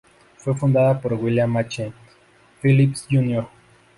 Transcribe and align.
Fue 0.37 0.57
fundada 0.57 0.99
por 0.99 1.13
William 1.13 1.55
H. 1.57 1.93
Phelps 2.59 3.05
Jr. 3.11 3.47